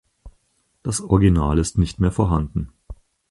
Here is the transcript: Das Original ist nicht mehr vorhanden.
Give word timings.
Das 0.81 0.99
Original 1.01 1.59
ist 1.59 1.77
nicht 1.77 1.99
mehr 1.99 2.11
vorhanden. 2.11 2.73